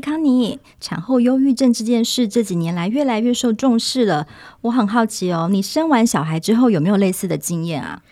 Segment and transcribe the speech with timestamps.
[0.00, 4.26] 康尼，产后忧郁症这件事这几年来越来越受重视了。
[4.62, 8.02] 我很好奇哦，你生完小孩之后有没有类似的经验啊？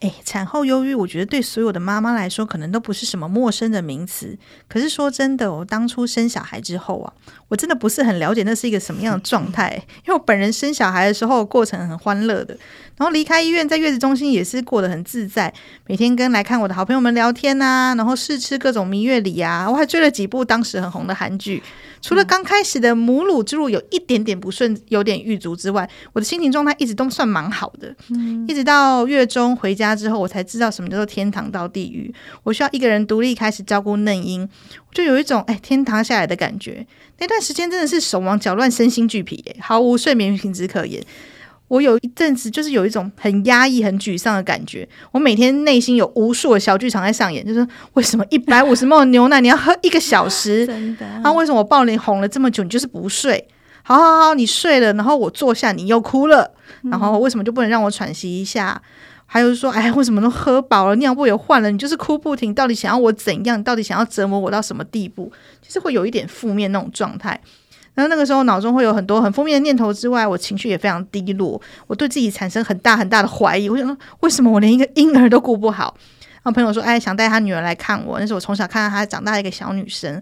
[0.00, 4.38] 哎，产后忧郁，我觉得对所有的妈妈来说，可能都不是什么陌生的名词。
[4.66, 7.12] 可是说真的，我当初生小孩之后啊，
[7.48, 9.74] 我真的不是很了解那是一个什么样的状态。
[10.06, 12.56] 因为我本人生小孩的时候过程很欢乐的，
[13.00, 15.50] 然后离开医院在月子中心也是过得很自在，
[15.86, 21.62] 每天跟来看我的好朋友们聊天呐、啊，然后试吃各种蜜月礼啊，我还追了几部当时很红的韩剧。
[22.02, 27.96] 除了刚开始的母乳之路有一点点不顺，有点郁卒之外，我的心情状态一直都算蛮好的。
[28.10, 32.14] 嗯，一直到月中回家之后，我才知道什么叫做天堂到地狱。
[32.42, 36.86] 我需要一个人独立开始照顾嫩婴，我就有一种哎天堂下来的感觉。
[37.18, 41.02] 那段时间真的是手忙脚乱、身心俱疲，哎，毫无睡眠品质可言。
[41.70, 44.86] 我有一阵子就是有一种很压抑、很沮丧的感觉。
[45.12, 50.66] 我每天内心有无数的小剧场在上演，就是为什么一百五十 ml 牛奶你要喝一个小时？
[50.66, 51.06] 真的？
[51.22, 53.46] 啊，为什么我抱你哄了这么久，你就是不睡？
[53.84, 56.50] 好好好，你睡了，然后我坐下，你又哭了。
[56.82, 58.82] 然后为什么就不能让我喘息一下？
[59.26, 62.52] 还有说，哎，为什么都喝饱了，尿布也换了，你就是哭不停？
[62.52, 63.62] 到底想要我怎样？
[63.62, 65.30] 到底想要折磨我到什么地步？
[65.62, 67.40] 就是会有一点负面那种状态。
[67.94, 73.68] 然后那个时候脑中会有很多很负面的念头之外，我情绪也非常低落，我对自己产生很大很大的怀疑。
[73.68, 75.94] 我想说，为什么我连一个婴儿都顾不好？
[76.42, 80.20] 然后朋友说，哎，想带他女儿来看我，那是我从小看到她长大的一个小女生。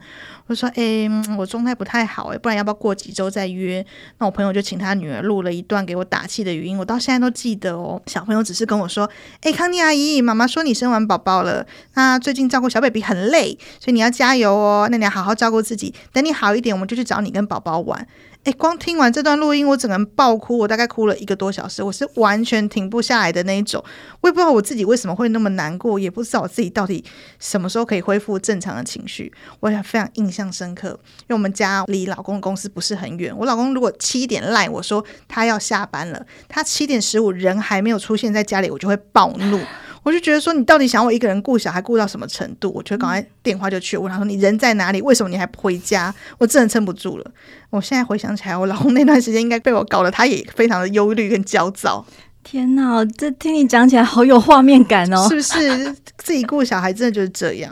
[0.48, 3.84] 我说：“哎，我状态不太好哎，不然要不要过几周再约？”
[4.19, 8.00] 那我朋友就请他女儿录了一段给我打气的语音，我到现在都记得哦。
[8.06, 9.08] 小朋友只是跟我说
[9.42, 14.88] ：“哎，康妮阿姨，妈妈说你生完宝宝了，那最近照顾小 baby 很累，所以你要加油哦。
[14.91, 18.06] 那你要好好照顾自己，等你好一点，我们就去找你跟宝宝玩。”
[18.44, 23.84] 诶，光听完这段录音，我整个人爆哭，我大概哭了一个多小时，我是完全停不下来的那一种。
[24.22, 27.05] 我也不知道我自己为什么会那么难过，也不知道我自己到底
[27.39, 29.31] 什么时候可以恢复正常的情绪。
[29.60, 33.37] 我也非常印象深刻，因为我们家离老公的公司不是很远。
[33.37, 39.60] 我老公如果七点赖我说他要下班了，他七点十五人还没有出现在家里，我就会暴怒。
[40.08, 42.72] 我就觉得说，你到底想我一个人顾小孩顾到什么程度？
[42.74, 45.02] 我就赶快电话就去问他说：“你人在哪里？
[45.02, 47.30] 为什么你还不回家？”我真的撑不住了。
[47.69, 52.02] 我现在回想起来，我老公那段时间应该被我搞得他也非常的忧虑跟焦躁。
[52.42, 55.28] 天哪，这听你讲起来好有画面感哦！
[55.28, 57.70] 是不是自己顾小孩真的就是这样？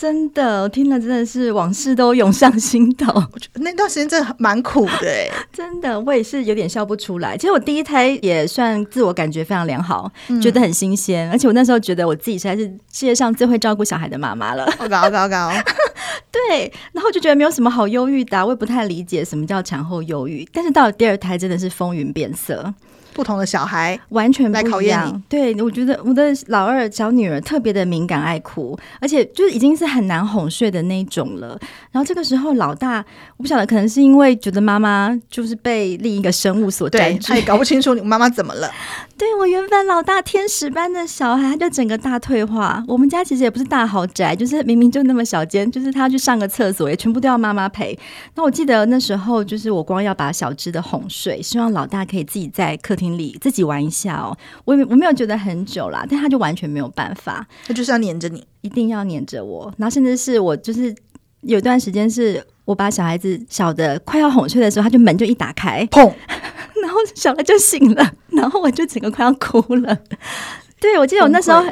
[0.00, 3.12] 真的，我听了真的是往事都涌上心头。
[3.34, 7.36] 我觉得那段时间真的蛮苦的哎， 真的，我也是有点笑不出来。
[7.36, 14.64] 其实我第一胎也算自我感觉非常良好，嗯、觉得很新鲜，而且我那时候觉得我自己实在是世界上最会照顾小孩的妈妈了。
[14.78, 15.50] 好高好高高，
[16.32, 20.48] 对，然后就觉得没有什么好忧郁的，我也不太理解什么叫产后忧郁。
[20.50, 22.72] 但是到了第二胎，真的是风云变色。
[23.12, 25.22] 不同的小孩完全不一样，来考验你。
[25.28, 31.58] 对，我觉得我的老二小女儿特别的敏感爱哭，而且就是已经是很难哄睡的那种了。
[31.90, 33.04] 然后这个时候老大，
[33.36, 38.70] 我不晓得可能是因为觉得妈妈就是被另一个生物所占据，他也搞不清楚你妈妈怎么了。
[39.20, 42.82] 对，我原本老大天使般的小孩，他就整个大退化。
[42.88, 47.98] 我们家其实也不是大豪宅，就是明明就那么小间，就是他去上个厕所也全部都要妈妈陪。
[48.34, 54.34] 那我记得那时候就是我光要把小只的哄睡，希望老大可以自己在客厅里自己玩一下哦。
[54.64, 59.70] 我我没有觉得很久啦，但他就完全没有办法，他就是要黏着你，一定要黏着我。
[59.76, 60.94] 然后甚至是我就是
[61.42, 66.04] 有段时间是我把小孩子小的快要哄睡的时候，他就门就一打开，砰。
[66.80, 69.98] 然后小孩就醒了，然后我就整个快要哭了。
[70.80, 71.64] 对，我记得我那时候，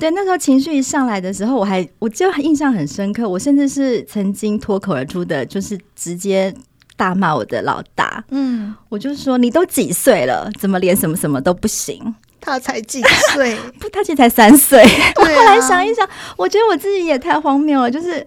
[0.00, 3.28] 对那时候情绪一上来的时候，我还我就印象很深刻。
[3.28, 6.52] 我甚至是曾经脱口而出的，就是直接
[6.96, 8.24] 大骂我的老大。
[8.30, 12.14] 嗯，我就说你都几岁了，怎么连什么什么都不行？
[12.40, 13.02] 他才几
[13.34, 13.54] 岁？
[13.78, 14.82] 不， 他其实才三岁。
[15.16, 16.08] 我后来想一想，
[16.38, 18.26] 我觉得我自己也太荒谬了，就是。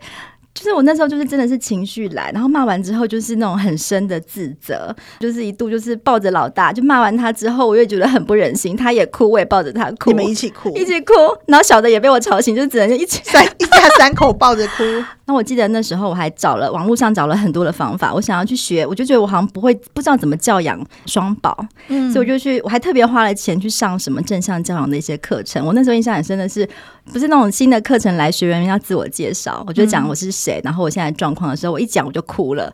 [0.53, 11.13] 就是我那时候就是真的是情绪来，然后骂完之后就是那种很深的自责，就是一度就是抱着老大，就骂完他之后，我也觉得很不忍心，他也哭，我也抱着他哭，你们一起哭，一起哭，
[11.47, 14.83] 然后小的也被我吵醒，就只能一起三一家三口抱着哭。
[15.31, 21.57] 那我记得那时候我还找了网络上找了很多的方法，我想要去学，我就觉得我好像不会不知道怎么教养双宝，
[21.87, 25.65] 嗯，所以我就去，我还特别花了钱去上什么正向教养的一些课程。
[25.65, 26.67] 我那时候印象很深的是，
[27.13, 32.69] 不是那种新的课程来学员要自我介绍，我就讲我是谁，然后我现在状况的时候，我一讲我就哭了，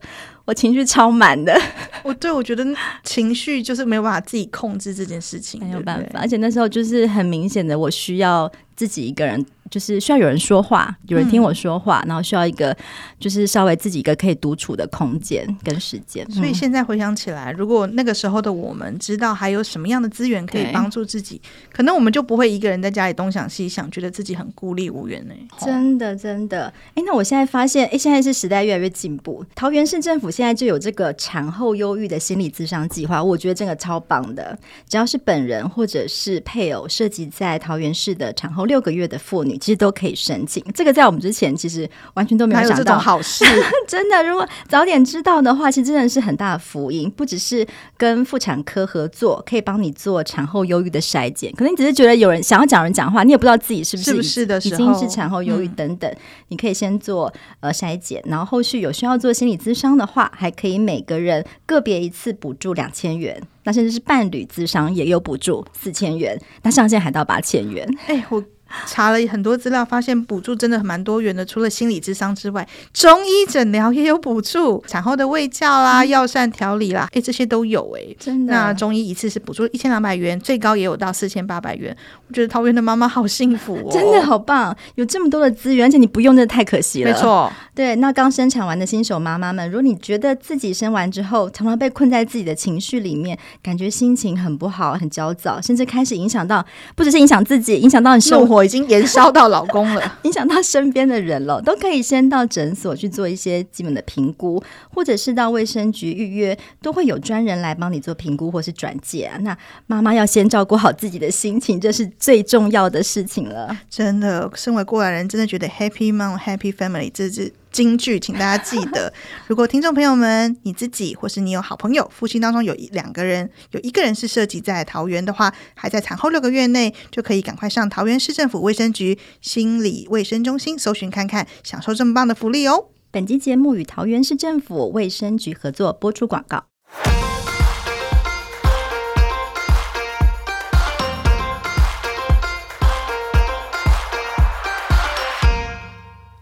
[0.45, 1.55] 我情绪超满的。
[2.01, 2.65] 我对我觉得
[3.03, 9.45] 情绪就是没有办法自己控制这件事情，没有办法，而且那时候就是很明显的，我需要自己一个人。
[9.69, 12.75] 就是需要有人说话，有人听我说话，嗯、然后需要一个
[13.19, 16.29] 就是稍微自己一个可以独处的空间跟时间。
[16.31, 21.41] 所以现在回想起来，如果那个时候的我们知道还有什么样的资源可以帮助自己，
[21.71, 25.33] 可能我们就不会一个人在家里东想西想，觉得自己很孤立无援呢。
[25.59, 26.71] 真的，真的。
[26.95, 34.57] 哎，那我现在发现，哎，现在是时代越来越进步，桃园市政府现在就有这个产后忧郁的心理咨商计划，我觉得这个超棒的。
[34.87, 43.45] 只要是本人或者是配偶涉及在桃园市的产后六个月的妇女，其实都可以申请这个，在我们之前其实完全都没有想到这种好事。
[43.87, 47.09] 真的，如果早点知道的话，其实真的是很大的福音。
[47.09, 47.65] 不只是
[47.97, 51.51] 跟妇产科合作，可以帮你做产后忧郁的筛检。
[51.53, 56.09] 可能你只是觉得有人想要找人讲话，你也不知道自己是不是，是不是的已经是产后忧郁等等。
[56.11, 56.17] 嗯、
[56.49, 63.41] 你可以先做呃筛检，然后后续有需要做心理咨商的话，还可以每个人个别一次补助两千元。
[63.63, 67.87] 那甚至是伴侣咨商也有补助四千元，那上限还到八千元。
[68.07, 68.43] 哎，我。
[68.85, 71.45] 查了很多资料，发现补助真的蛮多元的。
[71.45, 78.15] 除了心理智商之外，中医诊疗也有补助，产后的喂教啦、药、嗯、膳调理啦，哎，这些都有哎。
[78.19, 81.95] 真的，那中医一次是补助一千两百元，最高也有到四千八百元。
[82.27, 87.11] 我觉得桃园的妈妈好幸福哦，真的好棒，有这么多的资源，而且你不用，真的太可惜了。
[87.11, 87.95] 没错，对。
[87.95, 96.65] 那刚生产完的新手妈妈们，如果你觉得自己生完之后常常被困在自己的情绪里面，感觉心情很不好、很焦躁，甚至开始影响到，
[96.95, 104.61] 不只是影响自己，影响到你生活已经延烧到老公了， 影响到身边的人了，都可以先到诊所去做一些基本的评估，
[104.93, 109.37] 或者是到卫生局预约，都会有专人来帮你做评估或是转介啊。
[109.41, 109.57] 那
[109.87, 113.77] 妈妈要先照顾好自己的心情，这是最重要的事情了。
[113.89, 117.53] 真的，身为过来人，真的觉得 Happy Mom Happy Family 这是。
[117.71, 119.11] 金句，请大家记得。
[119.47, 132.87] 如果听众朋友们，你自己或是你有好朋友，夫妻当中有一两个人，有一个人是涉及在桃园的话，还在产后六个月内，就可以赶快上桃园市政府卫生局心理卫生中心搜寻看看，享受这么棒的福利哦。
[133.09, 136.65] 本集节目与桃园市政府卫生局合作播出广告。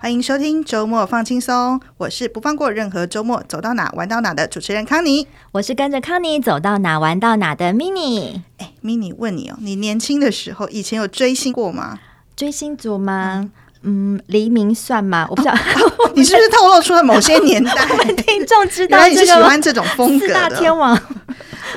[0.06, 8.40] 欢迎收听周末放轻松，我是不放过任何周末走到哪玩到哪的主持人康妮，我是跟着康妮走到哪玩到哪的 mini。
[8.60, 11.98] 哎，mini 问你哦，你年轻的时候以前有追星过吗？
[12.36, 13.50] 追星族吗？
[13.82, 15.26] 嗯，黎明算吗？
[15.28, 17.72] 我不知道，哦、你是不是透露出了某些年代？
[17.90, 20.34] 我们听众知道你是喜欢这种风格的。
[20.36, 20.96] 四大天王，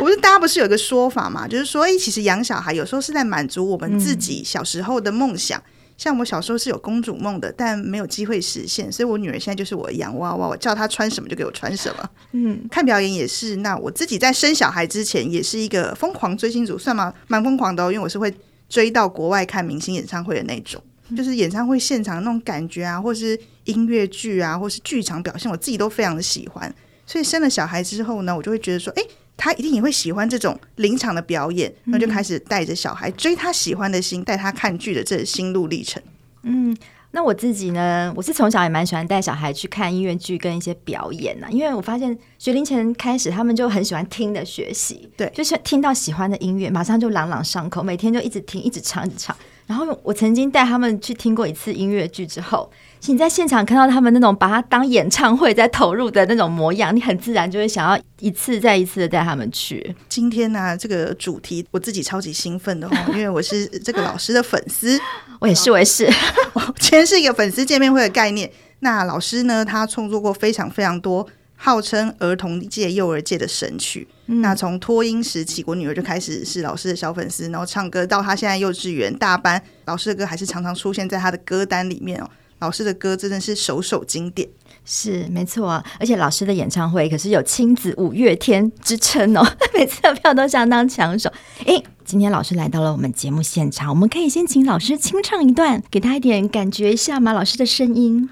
[0.01, 1.49] 我不是大家不是有一个说法嘛？
[1.49, 5.59] 就是说，哎，其实养小孩有时候是在满足我们自己小时候的梦想。
[5.59, 5.63] 嗯
[5.99, 12.11] 像我小时候是有公主梦的，但没有机会实现，所以我女儿现在就是我的洋娃娃，我叫她穿什么就给我穿什么。
[12.33, 13.57] 嗯，看表演也是。
[13.57, 17.13] 那我自己在生小孩之前也是一个疯狂追星族，算吗？
[17.27, 18.33] 蛮疯狂的哦，因为我是会
[18.69, 20.81] 追到国外看明星演唱会的那种，
[21.17, 26.73] 就是演唱会现场那种感觉啊，或是音乐剧啊，或是剧场表现，我自己都非常的喜欢。
[27.05, 29.03] 所以生了小孩之后呢，我就会觉得说，哎。
[29.39, 36.03] 他一定也会喜欢这种临场的表演，那就开始带着小孩追他喜欢的星，带他看剧的这心路历程。
[36.43, 36.77] 嗯，
[37.13, 38.13] 那我自己呢？
[38.17, 49.35] 我是从小也蛮喜欢带小孩去看音乐剧跟一些表演呐，因为我发现学龄前开始，他们就很喜欢听的学习，对，就是听到喜欢的音乐，马上就朗朗上口，每天就一直听，一直唱，一直唱。
[49.67, 52.69] 然后我曾经带他们去听过一次音乐剧之后。
[53.07, 59.95] 你在现场看到他们那种把它当演唱会在投入的那种模样，你很自然就会想要一次再一次的带他们去。
[60.09, 65.01] 今天呢、啊，这个主题我自己超级兴奋的哦， 因为我是这个老师的粉丝，
[65.41, 66.07] 我也是，我也是。
[66.79, 68.51] 今天是一个粉丝见面会的概念。
[68.81, 74.07] 那老师呢，他创作过非常非常多号称儿童界、幼儿界的神曲。
[74.27, 82.29] 嗯、那从托婴时期，我女儿就开始是老师的小粉丝，然后唱歌到她现在幼稚园大班，老师的歌还是常常出现在她的歌单里面哦。
[82.61, 84.49] 老师的歌真的是首首经典，
[84.85, 85.85] 是没错啊！
[86.01, 91.31] 而且老师的演唱会可是有亲子五月天之称哦， 每次的票都相当抢手。
[91.67, 97.33] 诶，今天老师来到了我们节目现场，我们可以先请老师清唱一段，给他一点感觉一下吗？
[97.33, 98.29] 老师的声音。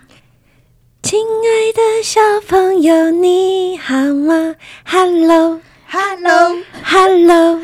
[1.02, 4.56] 亲爱的小朋友，你好吗
[4.86, 7.60] ？Hello，Hello，Hello，Hello。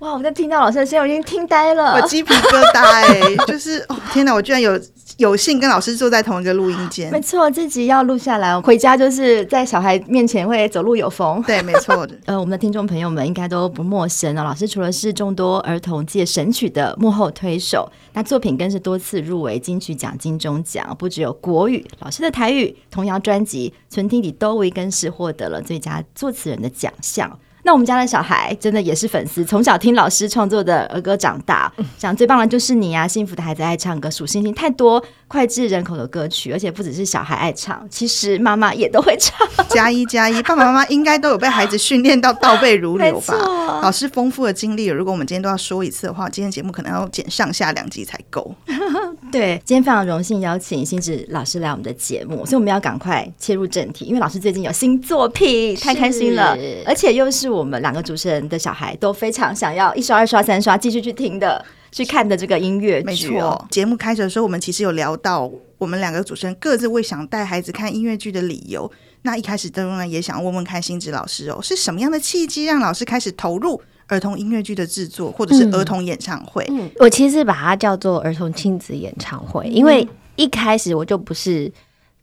[0.00, 0.12] 哇！
[0.12, 4.34] 我在听到老师的声音，我已经听呆了，我鸡皮疙瘩哎、欸，就是哦，天哪！
[4.34, 4.78] 我居然有。
[5.18, 11.40] 有幸跟老师坐在同一个录音间，没错，这集要录下来，回家就是在小孩面前会走路有风。
[11.46, 12.18] 对，没错的。
[12.26, 14.42] 呃，我们的听众朋友们应该都不陌生啊。
[14.42, 27.38] 老师除了是众多儿童界神曲的幕后推手，那作品更是多次入围金曲奖、金钟奖，不只有国语，老师的台语童谣专辑《存天地都维》更是获得了最佳作词人的奖项。
[27.66, 31.72] 那我们家的小孩真的也是粉丝，从小听老师创作的儿歌长大。
[31.96, 33.08] 讲最棒的就是你啊！
[33.08, 35.02] 幸福的孩子爱唱歌，数星星太多
[35.34, 39.34] 脍炙人口的歌曲，而且不只是小孩爱唱，其实妈妈也都会唱。
[39.70, 43.34] 加一加一，爸爸妈妈应该都有被孩子训练到倒背如流吧？
[43.82, 48.54] 老师丰富的经历，如果我们今天都要说一次的话，今天节目可能要剪上下两集才够。
[49.32, 57.54] 对，今天非常荣幸邀请新子老师来我们的节目，所以我们要赶快切入正题，因为老师最近有新作品，太开心了，而且又是。
[57.54, 61.64] 我们两个主持人的小孩都非常想要一刷、二刷、三刷，继续去听的、
[61.94, 63.56] 去看的这个音乐剧哦。
[63.70, 65.48] 节目开始的时候，我们其实有聊到
[65.78, 68.90] 我们两个主持人各自为想带孩子看音乐剧的理由。
[69.22, 76.66] 那一开始当然也想问问看新子老师哦，是什么样的契机让老师开始投入儿童音乐剧的制作，或者是儿童演唱会？
[76.68, 81.72] 嗯，我其实把它叫做儿童亲子演唱会，因为一开始我就不是。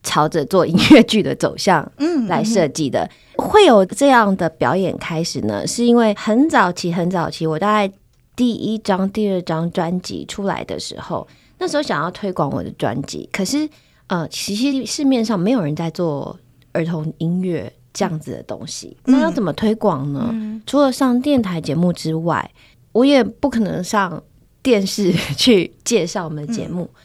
[0.03, 7.93] 朝着做音乐剧的走向，嗯，来设计的，会有这样的表演开始呢，是因为很早期、很早期，我大概
[8.35, 11.27] 第一张、第二张专辑出来的时候，
[11.59, 13.69] 那时候想要推广我的专辑，可是，
[14.07, 16.39] 呃，其实市面上没有人在做
[16.71, 20.29] 儿童音乐这样子的东西，那要怎么推广呢？
[20.31, 22.51] 嗯，除了上电台节目之外，
[22.91, 24.21] 我也不可能上
[24.63, 26.83] 电视去介绍我们的节目。
[26.83, 27.01] 嗯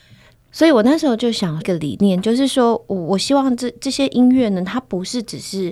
[0.53, 5.71] 所以我那时候就想一个理念，就是说我我希望这这些音乐呢，它不是只是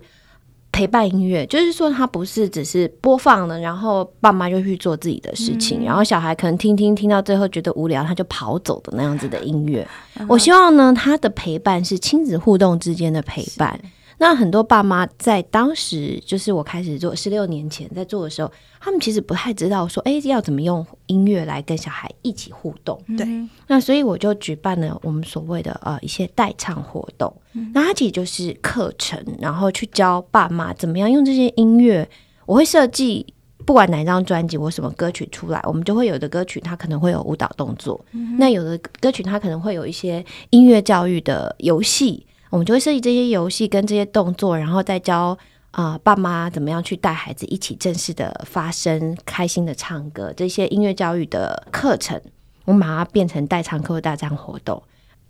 [0.75, 9.87] 陪伴音乐，就是说它不是只是播放了，然后爸妈就去做自己的事情，嗯、然后小孩可能听听听到最后觉得无聊，他就跑走的那样子的音乐。
[10.19, 13.78] 嗯、我希望呢，他的陪伴是亲子互动之间的陪伴。
[14.18, 23.00] 那很多爸妈在当时，就是我开始做十六年前在做的时候，他们其实不太知道说，哎，要怎么用音乐来跟小孩一起互动。
[23.18, 23.26] 对，
[23.66, 27.35] 那所以我就举办了我们所谓的呃一些代唱活动。
[27.73, 32.09] 那它其实就是课程，然后去教爸妈怎么样用这些音乐。
[32.47, 33.26] 我会设计
[33.64, 38.04] 不管哪张专辑我什么歌曲出来，我们就会有的歌曲它可能会有舞蹈动作，
[38.38, 42.25] 那有的歌曲它可能会有一些音乐教育的游戏。
[42.55, 45.37] 我们就会设计这些游戏跟这些动作，然后再教
[45.73, 50.33] 啊、呃、爸妈怎么样去带孩子一起正式的发声、开心的唱歌。
[50.37, 52.21] 这些音乐教育的课程，
[52.65, 54.81] 我们把它变成代唱课、代唱活动。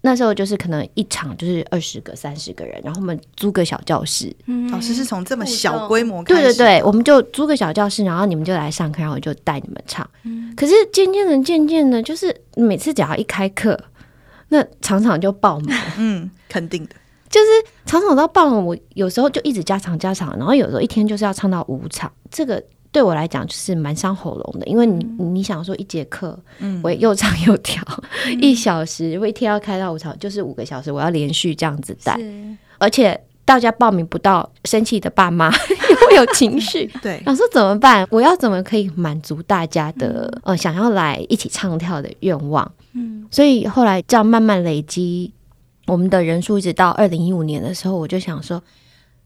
[0.02, 4.31] 那时候就是可能一场就是二十个、三十个人，然后我们租个小教室。
[4.45, 10.07] 嗯，老师是从这么小规模开始，对对对，我们就租个小教室，然后你们就来上课，然后我就带你们唱。
[10.25, 13.81] 嗯，可是渐渐的、渐渐的，就是每次只要一开课，
[14.50, 15.83] 那场场就爆满。
[15.97, 16.90] 嗯，肯定的。
[17.34, 17.46] 就是
[17.84, 22.62] 常常到傍晚，我有时候就一直加长加长，然后有时候一天就是要唱到五场，这个
[22.92, 27.82] 对我来讲就是蛮伤喉咙的，因为你你想说一节课，嗯，我又唱又跳，
[28.26, 32.16] 嗯、一小时，我一天要开到五场，就是五个小时，我要连续这样子带，
[32.78, 35.50] 而且大家报名不到，生气的爸妈
[35.90, 38.06] 也会有情绪， 对，想说怎么办？
[38.10, 42.70] 我要怎么可以满足大家的、嗯、呃想要来一起唱跳的愿望？
[42.92, 45.32] 嗯，所以后来这样慢慢累积。
[45.86, 48.62] 我们的人数一直到二零一五年的时候，我就想说，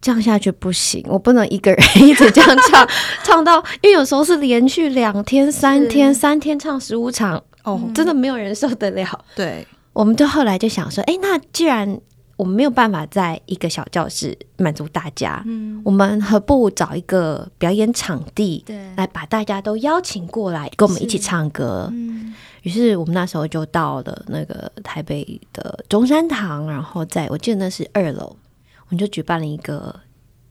[0.01, 2.89] 这样下去不行，我不能一个人一直这样唱，
[3.25, 9.25] 唱到，因为有时候是连续两天、三天、三天唱十五场，哦，真的没有人受得了。
[9.35, 12.01] 对，我们就后来就想说，哎，那既然
[12.39, 22.33] 我们没有办法在一个小教室满足大家，嗯，我们何不找一个表演场地，对，来把大家都邀请过来，跟我们一起唱歌，嗯。
[22.63, 29.95] 于是我们那时候就到了那个台北的中山堂，然后在我记得那是二楼，我们就举办了一个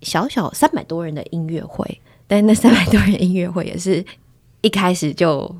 [0.01, 2.01] 小小三百多人的音乐会。
[2.27, 4.03] 但那 三百多人音乐会也是
[4.59, 5.55] 一开始就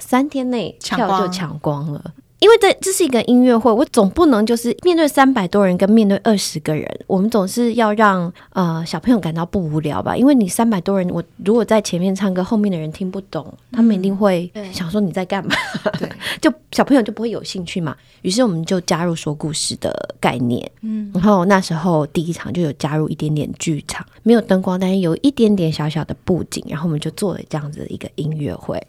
[0.00, 2.12] 三天内票就抢光了。
[2.42, 10.16] 因为这这是一个音乐会，我总不能就是面对三百多人跟面对二十个人，我们总是要让呃小朋友感到不无聊吧？
[10.16, 15.54] 因为你三百多人，我如果在前面唱歌，后面的人听不懂，他们一定会想说你在干嘛？
[16.00, 16.10] 对，
[16.42, 17.96] 就小朋友就不会有兴趣嘛。
[18.22, 28.84] 于是我们就加入说故事的概念，嗯，然后那时候第一场就有加入一点点剧场，没有灯光，但是有一点点小小的布景，然后我们就做了这样子的一个音乐会。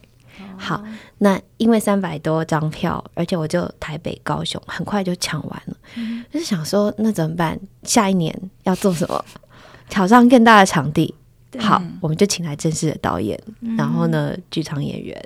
[0.63, 0.81] 好，
[1.17, 7.59] 那因为三百多张票，而且我就台北、高雄很快就抢完了，嗯、就是想说那怎么办？
[7.83, 9.25] 下一年要做什么？
[9.89, 11.13] 挑战更大的场地。
[11.59, 15.21] 好，我们就请来正式的导演，嗯、然后呢，剧场演员，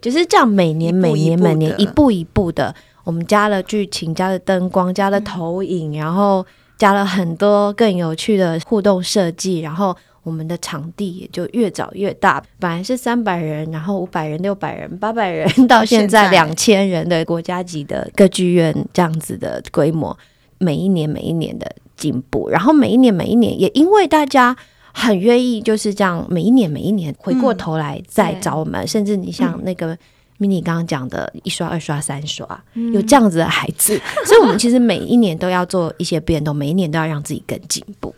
[0.00, 6.44] 就是这样，每年、每年、每年一步一步的，我们加了剧情，加了灯光，加了投影，嗯、然后
[6.76, 9.96] 加了很多更有趣的互动设计，然后。
[10.22, 20.16] 我们的场地也就越找越大，本来是三百人，然后五百人、六百人、八百人，到现在两千人的国家级的歌剧院这样子的规模，
[20.58, 24.56] 每一年每一年的进步，然后每一年每一年也因为大家
[24.92, 29.98] 很愿意就是这样，每一年每一年回过头来再找我们，甚至你像那个
[30.38, 32.46] mini 刚刚讲的一刷、二刷、三刷，
[32.92, 38.14] 有这样子的孩子，所以我们其实每一年都要做一些变动，每一年都要让自己更进步。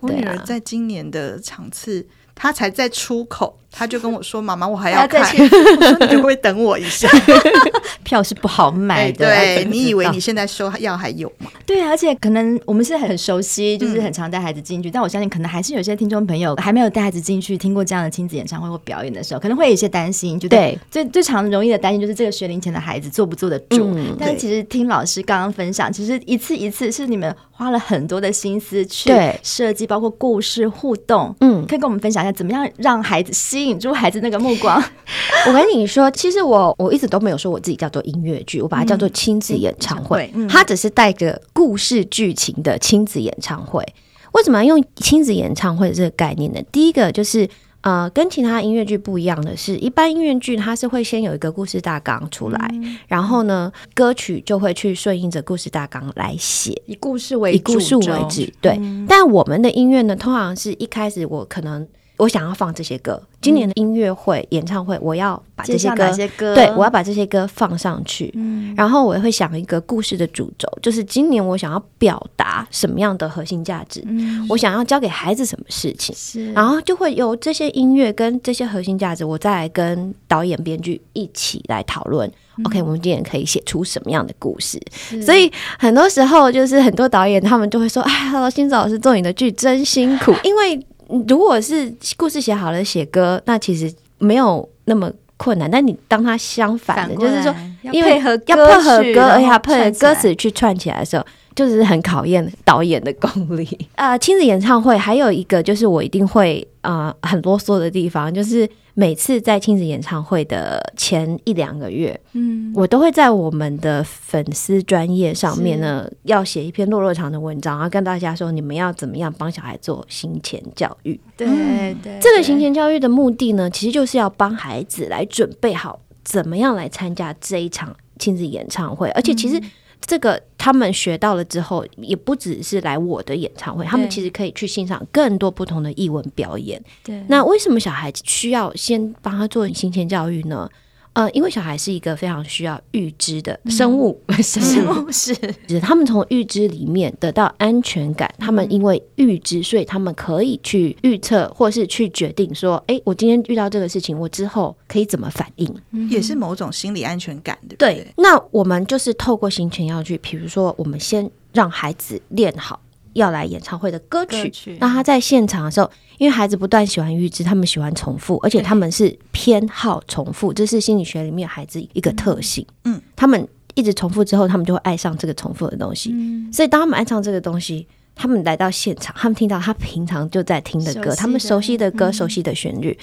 [0.00, 3.58] 我女儿在今年的场次，她才在出口。
[3.78, 7.06] 他就跟我说：“妈妈，我还要看。”我说：“你就会等我一下，
[8.02, 9.28] 票是不好买的。
[9.28, 11.50] 欸”对，你以为你现在收要还有吗？
[11.66, 14.88] 对，而且可能我们是很熟悉，就是很常带孩子进去。
[14.88, 20.40] 嗯、但我相信，可能还是有些听众朋友还没有带孩子进去听过这样的亲子演唱会或表演的时候，可能会有一些担心。
[20.40, 23.92] 就对，最最常容易的担心就是这个学龄前的孩子坐不坐得住。
[23.94, 31.34] 嗯、但是其实听老师刚刚分享，其实一次一次是你们花了很多的心思去设计，包括故事互动。
[31.40, 34.82] 嗯，可以跟我们分享一下，怎么样让孩子吸引住孩子那个目光，
[35.48, 40.32] 我跟你说，其实我我一直都没有说我自己叫做音乐剧，我把它叫做亲子演唱会。
[40.48, 43.84] 它只是带着故事剧情的亲子演唱会。
[44.32, 46.60] 为什么要用亲子演唱会这个概念呢？
[46.70, 47.48] 第一个就是
[47.80, 58.44] 呃，跟其他音乐剧不一样的是，一般音乐剧它是会先有一个故事大纲出来，嗯、然后呢，歌曲就会去顺应着故事大纲来写，以故事为以故事为主。
[58.60, 61.86] 对，嗯、但我们的音乐呢，通常是一开始我可能。
[62.18, 68.32] 我想要放这些歌，今年的音乐会、嗯、演唱会，我要把这些歌，些歌对，我要把这些歌放上去。
[68.34, 82.26] 嗯，然后我也会想一个故事的主轴，就是今年我想要表达什么样的核心价值，嗯，我想要教给孩子什么事情，是，然后就会有这些音乐跟这些核心价值，我再来跟导演、编剧一起来讨论。
[82.58, 84.80] 嗯、OK，我们今年可以写出什么样的故事？
[85.20, 90.80] 所以很多时候，就是很多导演他们就会说：“哎呀，新老师做你的剧真辛苦， 因为。”
[91.28, 95.70] 如果是故事写好了，写歌那其实没有那么困难。
[95.70, 97.54] 但你当它相反的，就是说，
[97.92, 103.66] 因为要配合歌，而且配合歌词去串起来的时候，就是很考验导演的功力。
[103.96, 108.68] 呃，亲子演唱会还有一个就是我一定会啊、呃、很啰嗦的地方，就是。
[108.98, 121.20] 每次在亲子演唱会的前一两个月，嗯，我都会在我们的粉丝专业上面呢，要写一篇落落长的文章，然后跟大家说你们要怎么样帮小孩做行前教育。
[121.36, 129.60] 对对，对这个行前教育的目的呢，其实就是要帮孩子来准备好怎么样来参加这一场亲子演唱会，而且其实。
[130.08, 136.82] 这个他们学到了之后，也不只是来我的演唱会，他们其实可以去欣赏更多不同的艺文表演。
[137.04, 140.68] 对，那为什么小孩子需要先帮他做行前教育呢？
[141.16, 145.34] 呃，因为小孩是一个非常需要预知的生物， 嗯、生物是，
[145.66, 148.28] 是他们从预知里面得到安全感。
[148.36, 155.74] 嗯、他们因为预知，所以他们可以去预测，或是去决定说：“哎，我今天遇到这个事情，我之后可以怎么反应？”
[156.10, 157.94] 也是某种心理安全感，对不对？
[157.94, 158.06] 对。
[158.18, 162.78] 那我们就是透过行前要去，比如说，我们先让孩子练好。
[163.16, 172.64] 要来演唱会的歌曲，曲那他在现场的时候，因为孩子不断喜欢预知，他们喜欢重复，而且他们是偏好重复，这是心理学里面孩子一个特性。
[172.84, 176.10] 嗯，他们一直重复之后，他们就会爱上这个重复的东西。
[176.12, 182.96] 嗯，所以当他们爱上这个东西，他们来到现场，他们听到他平常就在听的歌，的他们熟悉的歌、嗯、熟悉的旋律，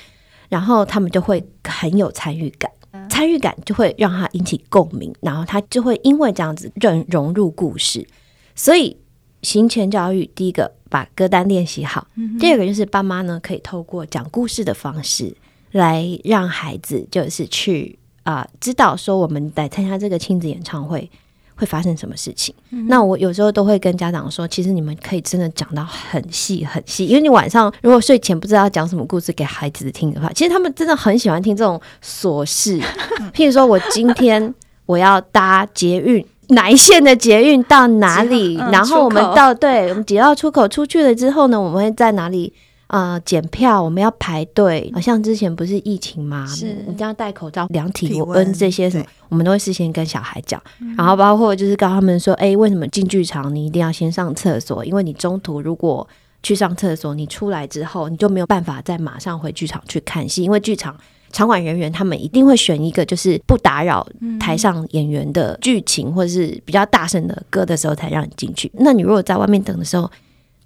[0.48, 2.72] 然后他们就会很有参与感，
[3.10, 8.08] 参与感就会让他引起共鸣，然后他就会因为这样子融融入故事，
[8.54, 8.96] 所以。
[9.44, 15.36] 行前教育，第一个把歌单练习好，嗯、第二个就是爸妈呢可以透过讲故事的方式
[15.72, 21.10] 来让孩子就是去啊、呃、知道说我们来参加这个亲子演唱会
[21.56, 22.56] 会发生什么事情。
[22.72, 32.80] 嗯、那我有时候都会跟家长说，其实你们可以真的讲到很细很细，因为你晚上如果睡前不知道讲什么故事给孩子听的话，其实他们真的很喜欢听这种琐事。
[33.36, 34.54] 譬如说我今天。
[34.86, 42.54] 我要搭捷运，哪一线的捷运到哪里，嗯、然后我们到对，我们几号出口出去了之后呢，我们会在哪里？
[42.88, 46.46] 呃，检票我们要排队，好像之前不是疫情吗？
[46.46, 50.62] 是，你这样戴口罩、量体温这些什么，我们都会事先跟小孩讲，
[50.96, 54.86] 然后包括就是告他们说，哎，为什么进剧场你一定要先上厕所？
[54.86, 56.08] 因为你中途如果
[56.44, 60.96] 去上厕所，你出来之后你就没有办法再马上回剧场去看戏，因为剧场
[61.34, 64.08] 场馆人员他们一定会选一个就是不打扰
[64.40, 68.72] 台上演员的剧情或者是比较大声的歌的时候才让你进去。
[68.76, 70.10] 那你如果在外面等的时候，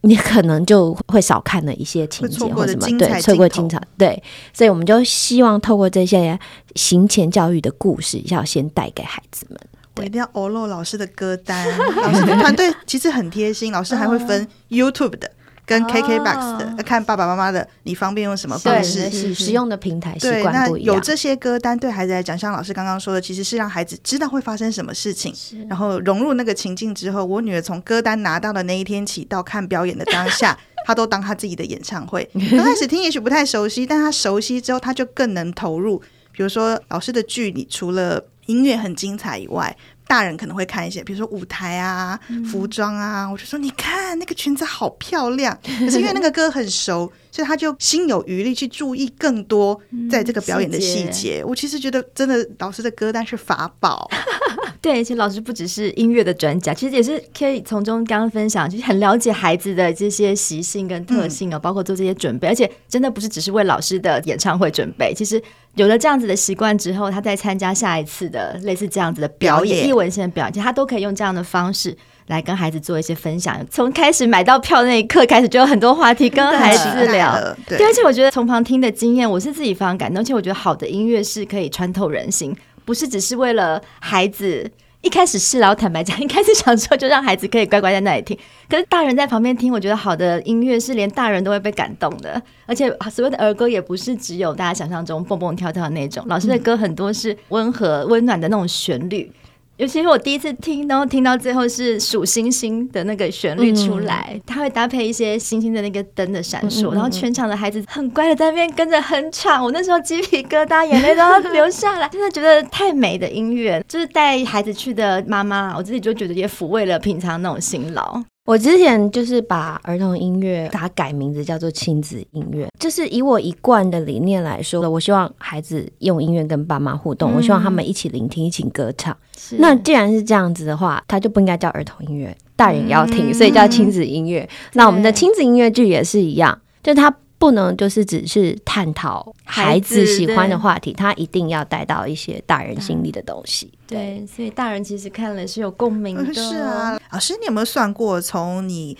[0.01, 4.21] 你可能就会少看了一些情节或什么，对，错过精彩，对，
[4.53, 6.39] 所以我们就希望透过这些
[6.75, 9.59] 行前教育的故事，要先带给孩子们。
[9.95, 11.67] 我一定要欧露老师的歌单，
[12.03, 15.31] 老师的团队其实很贴心，老师还会分 YouTube 的。
[15.67, 19.09] 跟 KKBOX 的、哦、看爸爸妈妈的，你方便用什么方式？
[19.11, 20.85] 使使用的平台习惯不一样。
[20.85, 25.33] 对，那有这些歌单，对孩子来讲，像老师刚刚说的，其实是让孩子知道会发生什么事情，
[25.67, 32.27] 然后融入那个情境之后，我女儿从歌单拿到的那一天起到看表演的当下， 她都当她自己的演唱会。
[32.51, 36.01] 刚开始听也许不太熟悉，但她熟悉之后，她就更能投入。
[36.31, 39.75] 比如说老师的剧里，除了音乐很精彩以外，
[40.07, 42.19] 大人可能会看一些，比如说舞台啊、
[42.51, 51.43] 服装啊，嗯、我就说你看那个裙子好漂亮，可是因为那个歌很熟，所以他就心有余力去注意更多在这个表演的细节。
[51.43, 54.09] 嗯、我其实觉得真的老师的歌单是法宝，
[54.81, 65.39] 对，而且老师不只是音乐的专家，其实也是可以从中刚刚分享，就是很了解孩子的这些习性跟特性啊，嗯、包括做这些准备，而且真的不是只是为老师的演唱会准备，其实。
[65.75, 71.95] 有了这样子的习惯之后，他再参加下一次的类似这样子的表演、艺文性的表演，他都可以用这样的方式
[72.27, 73.59] 来跟孩子做一些分享。
[73.69, 77.35] 从开始买到票那一刻开始，就有很多话题跟孩子聊。
[77.67, 80.21] 对，而且我觉得从旁听的经验，我是自己非常感动。
[80.21, 84.71] 而且我觉得好的音乐是可以穿透人心，不是只是为了孩子。
[85.01, 88.37] 一开始是，然后坦白讲，一开始想说就让孩子可以乖乖在那里听，
[88.67, 99.31] 可是大人在旁边听，我觉得好的音乐是连大人都会被感动的，而且所谓的儿歌也不是只有大家想象中蹦蹦跳跳的那种，老师的歌很多是温和温暖的那种旋律。
[99.77, 118.23] 尤其是我第一次听，然后听到最后是数星星的那个旋律出来，它、嗯、会搭配一些星星的那个灯的闪烁，嗯嗯嗯，然后全场的孩子很乖的在那边跟着哼唱，我那时候鸡皮疙瘩，眼泪都要流下来， 真的觉得太美的音乐，就是带孩子去的妈妈，我自己就觉得也抚慰了平常那种辛劳。
[118.47, 129.15] 我之前就是把儿童音乐给它改名字叫做亲子音乐，就是以我一贯的理念来说，我希望孩子用音乐跟爸妈互动，嗯、我希望他们一起聆听，一起歌唱。
[129.57, 134.39] 那既然是这样子的话，它就不应该叫儿童音乐，大人也要听，嗯、所以叫亲子音乐。
[134.39, 137.13] 嗯、那我们的亲子音乐剧也是一样，对就它。
[137.39, 143.71] 不能就是只是探讨孩子喜欢的话题，他一定要带到一些大人心里的东西。
[143.85, 146.23] 对，所以大人其实看了是有共鸣的。
[146.23, 146.33] 嗯。
[146.33, 148.97] 是啊，老师，你有没有算过，从你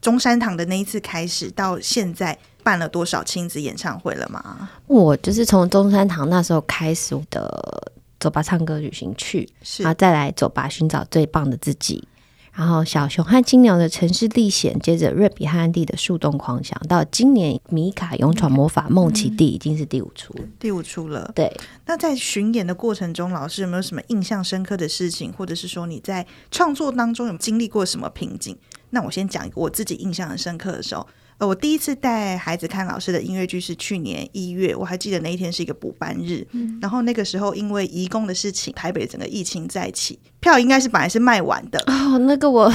[0.00, 4.70] 中山堂的那一次开始到现在，办了多少亲子演唱会了吗？
[4.86, 12.06] 我就是从中山堂那时候开始的，走吧唱歌旅行去，是然后再来走吧寻找最棒的自己。
[12.60, 21.32] 然后小熊和金鸟的城市历险，接着瑞比和安迪的树洞狂想，到今年米卡勇闯魔法梦奇地已经是第五出，第五出了。
[21.34, 21.50] 对，
[21.86, 28.54] 那在巡演的过程中，老师有没有什么印象深刻的事情，或者是说你在创作当中有经历过什么瓶颈？
[28.90, 31.08] 那我先讲一个我自己印象很深刻的时候。
[31.40, 42.18] 呃，我第一次带孩子看老师的音乐剧是去年一月，我还记得那一天是一个补班日，嗯、然后那个时候因为移工的事情，台北整个疫情再起，票应该是本来是卖完的哦。
[42.18, 42.70] 那个我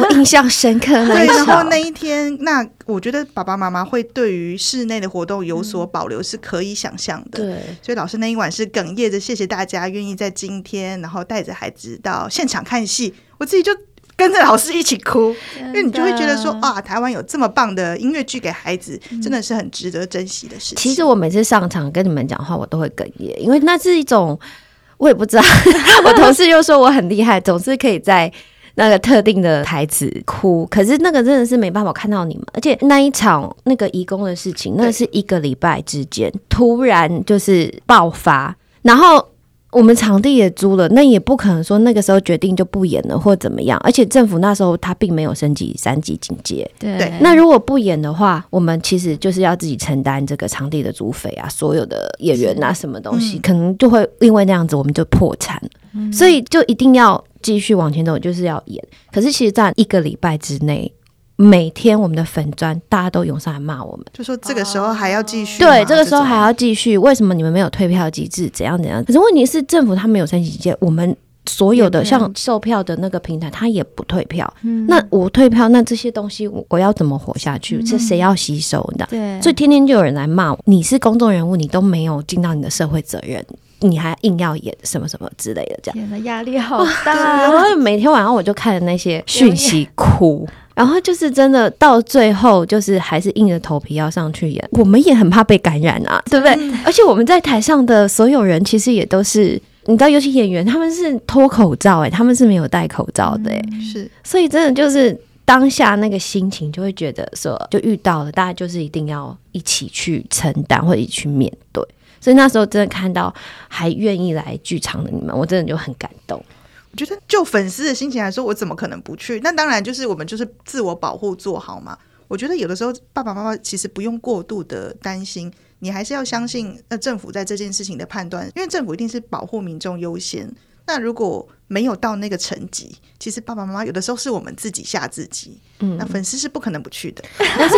[0.00, 13.70] 我印象深刻， 对，然后那一天，那我觉得爸爸妈妈会对于室内的活动有所保留是可以想象的，对，所以老师那一晚是哽咽着，谢谢大家愿意在今天，然后带着孩子到现场看戏，我自己就。
[14.16, 20.76] 跟着老师一起哭，因为你就会觉得说啊，台湾有这么棒的音乐剧给孩子，真的是很值得珍惜的事情。
[20.76, 24.38] 其实我每次上场跟你们讲话，我都会哽咽，因为那是一种
[24.98, 25.42] 我也不知道。
[26.04, 28.32] 我同事又说我很厉害，总是可以在
[28.76, 32.44] 那个特定的台词哭，可是那个真的是没办法看到你们。
[32.52, 39.28] 而且那一场那个移工的事情，那是一个礼拜之间突然就是爆发，然后。
[39.74, 43.78] 我们场地也租了，那也不可能说那个时候决定就不演了或怎么样。
[43.82, 46.70] 而且政府那时候他并没有升级三级警戒。
[46.78, 47.12] 对。
[47.20, 55.60] 那如果不演的话，我们其实就是要自己承担这个场地的租费啊，所有的演员啊，什么东西，嗯、可能就会因为那样子我们就破产。
[55.92, 58.82] 嗯、所以就一定要继续往前走，就是要演。
[59.12, 60.92] 可是其实，在一个礼拜之内，
[61.36, 68.48] 每天我们的粉砖大家都涌上来骂我们，就说这个时候还要继续，对，这个时候还要继续，为什么你们没有退票机制？
[68.50, 69.04] 怎样怎样？
[69.04, 71.16] 可是问题是政府他没有三级警戒，我们
[71.46, 74.50] 所有的像售票的那个平台，他也不退票。
[74.62, 77.82] 嗯，那我退票，那这些东西我要怎么活下去？
[77.82, 79.06] 这谁要吸收的？
[79.10, 83.44] 对，所以天天就有人来骂我，你是公众人物，你都没有尽到你的社会责任。
[83.84, 87.14] 你还硬要演什么什么之类的，这样，演的压力好大。
[87.42, 94.68] 然后每天晚上我就看着那些讯息哭，然后就是真的到最后就是还是硬着头皮要上去演。
[94.72, 96.54] 我们也很怕被感染啊，对不对？
[96.84, 111.84] 而且我们在台上的所有人其实也都是，你知道，尤其演员他们是脱口罩哎，他们是没有戴口罩的哎，是，所以真的就是当下那个心情就会觉得说，就遇到了，大家就是一定要一起去承担或者一起去面对。
[112.24, 113.30] 所以那时候真的看到
[113.68, 116.42] 还愿意来剧场的你们，我真的就很感动。
[116.90, 119.38] 我觉得就粉丝的心情来说，我怎么可能不去？
[119.40, 121.98] 那当然就是我们就是自我保护做好嘛。
[122.26, 130.50] 我觉得有的时候爸爸妈妈其实不用过度的担心，你还是要相信那政府在这件事情的判断，因为政府一定是保护民众优先。
[130.86, 135.60] 那如果没有到那个层级，其实爸爸妈妈有的时候是我们自己吓自己。
[135.80, 137.24] 嗯，那粉丝是不可能不去的。
[137.58, 137.76] 但是，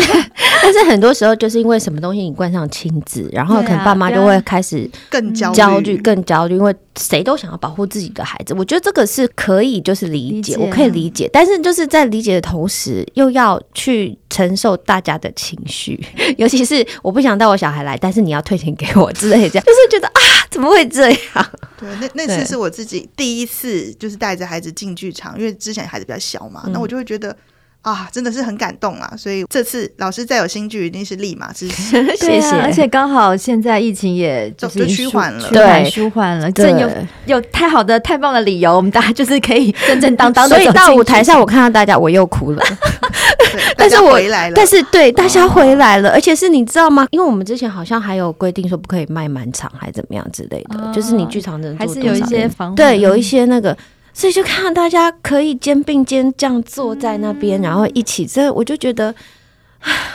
[0.62, 8.54] 但是很多时候就是因为什么东西你冠上亲子，然后可能爸妈就会开始更焦焦虑、更焦虑，因为谁都想要保护自己的孩子。
[8.54, 11.28] 我觉得这个是可以就是理解，理解我可以理解。
[11.32, 15.98] 但是就是在理解的同时，又要去承受大家的情绪，
[16.36, 21.50] 尤其是我不想带我小孩来，但是你要退钱给我之类，这 样就是觉得啊，怎么会这样？
[21.78, 27.34] 对，那那次是我自己第一次，就是带着孩子进剧场，因为之前孩子比较小嘛，那、嗯、我就会觉得
[27.86, 29.12] 啊，真的是很感动啊。
[29.16, 32.04] 所以这次老师再有新剧，一定是立马支持。
[32.18, 32.50] 谢谢。
[32.56, 36.90] 而且刚好现在疫情也就是趋缓了，对，舒缓了，正有
[37.26, 40.56] 有太好的、太棒的理由，我们大家就是可以正正当当的。
[40.56, 42.62] 所以到舞台上，我看到大家，我又哭了。
[43.76, 47.06] 但是我回来了，但是对大家回来了，而且是你知道吗？
[47.10, 53.76] 因为我们之前好像还有规定说不可以卖满场，还怎么样之类的，就是你剧场的人还是有一些防对，有一些那个，
[54.16, 59.14] 所以就看到大家可以肩并肩这样坐在那边，然后一起，这我就觉得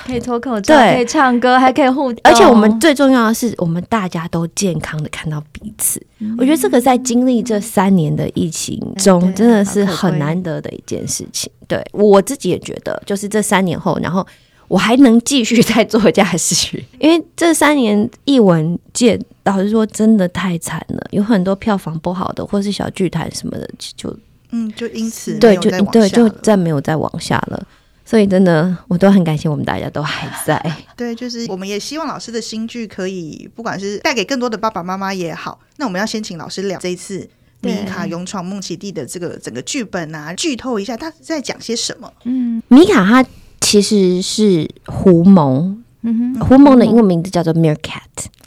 [0.07, 6.01] 可以脱口罩，对，可以唱歌，还可以互动，而且我们最重要的是，我们大家都健康的看到彼此。
[6.39, 11.51] 我觉得这个在经历这三年的疫情中，真的是很难得的一件事情。
[11.67, 14.25] 对，我自己也觉得，就是这三年后，然后
[14.71, 24.17] 我还能继续再做下去，因为这三年译文界老实说真的太惨了，有很多票房不好的，或是小剧团什么的，就
[24.51, 27.67] 嗯，就因此对，就对，就再没有再往下了。
[28.05, 30.57] 所以真的，我都很感谢我们大家都还在。
[30.95, 37.29] 对，就是我们也希望老师的新剧可以，不管是带给更多的爸爸妈妈也好，那我们要先请老师聊这一次。
[37.63, 42.12] 米卡勇闯梦奇地的这个整个剧本啊，剧透一下，他在讲些什么？
[42.23, 43.23] 嗯，米卡他
[43.71, 48.01] 其实是狐獴，嗯哼，狐獴的英文名字叫做 Meerkat。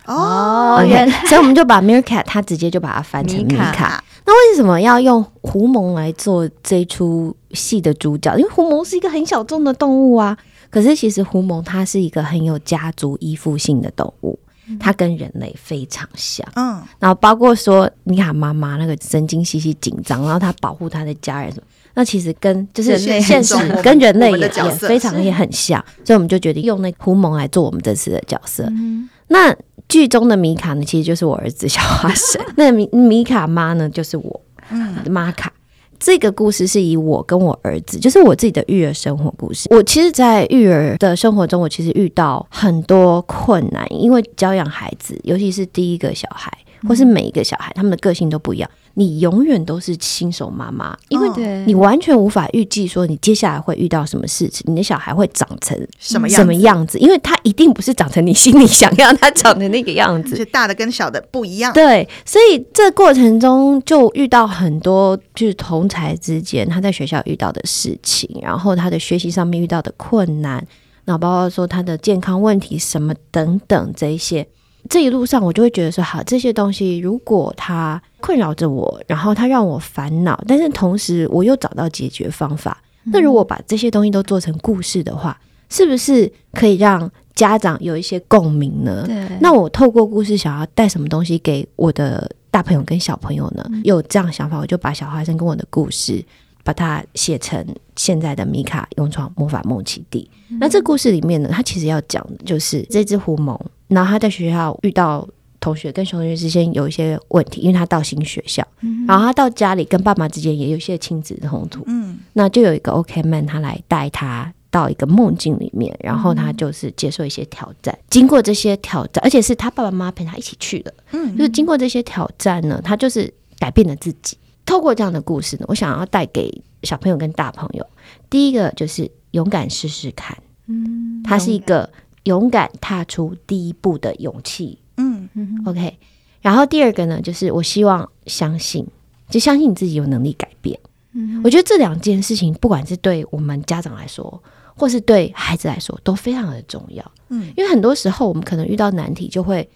[0.05, 3.73] 哦，OK，所以我们就把 Meerkat，它直接就把它翻成米卡。
[3.73, 4.05] 卡。
[4.27, 8.37] 那为什么要用狐獴来做这出戏的主角？
[8.37, 10.37] 因为狐獴是一个很小众的动物啊。
[10.69, 14.39] 可是其实狐獴它是一个很有家族依附性的动物。
[14.79, 28.65] 它跟人类非常像，嗯，然后包括说，你看妈妈那个神经兮兮紧张，然后他保护他的家人什么，那其实跟就是现实跟人类也也非常也很像，所以我们就决定用那狐獴来做我们这次的角色。
[28.71, 29.55] 嗯、那
[29.89, 35.53] 剧中的米卡呢，其实就是我儿子小花生， 那米米卡妈呢，就是我，嗯，妈卡。
[36.01, 39.69] 这个故事是以我跟我儿子，就是我自己的育儿生活故事。
[39.71, 46.53] 我其实，在育儿的生活中，我其实遇到很多困难，因为教养孩子，尤其是第一个小孩，
[46.89, 48.71] 或是每一个小孩，他们的个性都不一样。
[48.97, 61.73] 你永远都是新手妈妈，因为你完全无法预计说你接下来会遇到什么事情，你的小孩会长成什么什么样子，因为他一定不是长成你心里想要他长的那个样子，就大的跟小的不一样。
[61.73, 70.65] 对，所以这过程中就遇到很多就是同才之间他在学校遇到的事情，然后他的学习上面遇到的困难，
[71.05, 74.47] 然后包括说他的健康问题什么等等这一些。
[74.89, 82.83] 这一路上，我就会觉得说，好，这些东西如果它困扰着我，然后它让我烦恼，但是同时我又找到解决方法。
[83.05, 89.05] 那如果把这些东西都做成故事的话，是不是可以让家长有一些共鸣呢？
[89.07, 89.29] 对。
[89.41, 93.65] 那我透过故事想要带什么东西给我的大朋友跟小朋友呢？
[93.85, 96.25] 有这样想法，我就把小花生跟我的故事，
[96.65, 100.29] 把它写成现在的米卡勇闯魔法梦奇地。
[100.59, 103.57] 那这故事里面呢，他其实要讲的就是这只狐獴。
[103.87, 105.29] 然后他在学校遇到
[105.61, 117.95] 同学跟同学之间有一些问题，因为他到新学校，嗯、然后他到家里跟爸妈之间也有一些亲子冲突，嗯，那就有一个 OK man 他来带他到一个梦境里面，然后他就是接受一些挑战。
[117.95, 124.37] 嗯、经过这些挑战，而且是他爸爸妈妈陪他一起去的，嗯，就是经过这些挑战呢，他就是改变了自己。
[124.67, 127.87] 透过这样的故事呢，我想要带给小朋友跟大朋友，
[128.29, 131.89] 第一个就是勇敢试试看，嗯，它是一个
[132.25, 135.99] 勇敢踏出第一步的勇气，嗯嗯，OK。
[136.41, 138.87] 然后第二个呢，就是我希望相信，
[139.31, 140.79] 就相信你自己有能力改变。
[141.13, 144.43] 嗯，我觉得这两件事情，不管是对我们家长来说，
[144.77, 147.13] 或是对孩子来说，都非常的重要。
[147.29, 149.69] 嗯，因为很多时候我们可能遇到难题，就会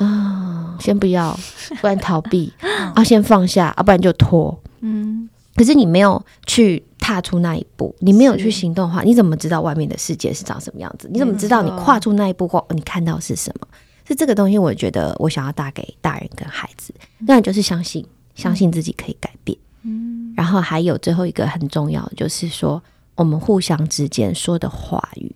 [0.00, 1.38] 啊，先不要，
[1.80, 2.52] 不然逃避，
[2.94, 4.58] 啊，先放下，啊，不然就拖。
[4.80, 11.08] 嗯，可是你没有去踏出那一步，你没有去行动的话，你怎么知道外面的世界是长什么样子？
[11.12, 13.68] 你怎么知道你跨出那一步后，你看到是什么？
[14.08, 19.56] 是这个东西，我觉得我想要带给大人跟孩子，那就是相信，相信自己可以改变。
[19.82, 22.82] 嗯，然后还有最后一个很重要的，就是说
[23.14, 25.30] 我们互相之间说的话语，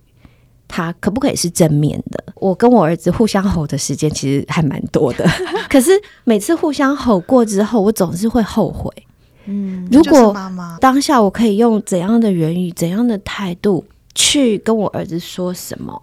[0.67, 2.23] 它可不可以是正面的？
[2.35, 5.25] 我跟我儿子互相吼的时间其实还蛮多的，
[5.69, 5.91] 可是
[6.23, 8.91] 每次互相吼过之后，我总是会后悔。
[9.45, 10.35] 嗯，如果
[10.81, 16.01] 当下我可以用怎样的言语、怎样的态度去跟我儿子说什么？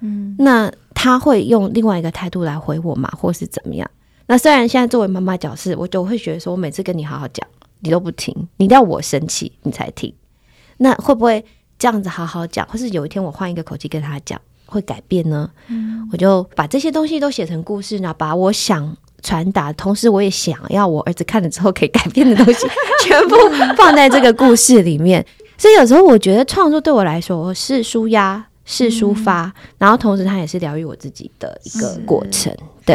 [0.00, 0.72] 嗯，那。
[1.00, 3.88] 他会用另外一个态度来回我吗，或是怎么样？
[4.26, 7.46] 那虽然现在作为妈妈角色，我就会觉得说，我每次跟你好好讲，
[7.78, 10.12] 你都不听，你要我生气你才听。
[10.78, 11.44] 那会不会
[11.78, 15.50] 这样子好好讲，或是有一天我换一个口气跟他讲，会改变呢？
[15.68, 22.66] 嗯，我就把这些东西都写成故事呢，把我想传达，同时我也想要我儿子看了之后可以改变的东西，
[23.06, 23.36] 全部
[23.76, 25.24] 放在这个故事里面。
[25.56, 28.44] 所以有时候我觉得创作对我来说是舒压。
[28.70, 32.54] 是抒发，嗯、然后同时它也是疗愈我自己的一个过程。
[32.84, 32.94] 对，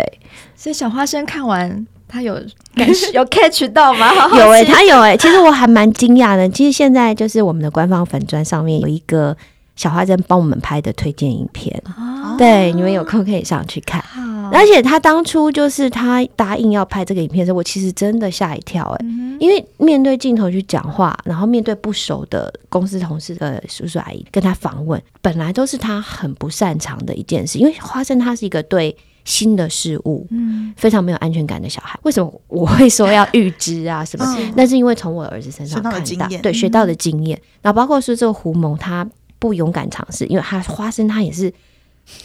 [0.55, 2.35] 所以小花生看完，他有
[2.75, 4.09] 感 有 catch 到吗？
[4.13, 5.17] 好好有哎、欸，他有哎、欸。
[5.17, 6.47] 其实我还蛮惊讶的。
[6.49, 9.35] 其实现在就是我们的官方粉砖上面有一个
[9.75, 14.03] 小花生帮我们拍的推荐影片，哦、对，你们有空可以上去看。
[14.51, 27.57] 而且他当初就是他答应要拍这个影片的时候，我其实真的吓一跳哎、欸，嗯、因为面对镜头去讲话，然后面对不熟的公司同事的叔叔阿姨跟他访问，本来都是他很不擅长的一件事。
[27.57, 30.27] 因为花生他是一个对新的事物
[30.75, 31.99] 非常没有安全感的小孩。
[32.03, 34.25] 为什么我会说要预知啊 什么？
[34.55, 37.39] 那、嗯、是因为从我儿子身上看到，到对学到的经验。
[37.61, 39.07] 然后包括说这个胡蒙，他
[39.39, 41.53] 不勇敢尝试，因为他花生他也是。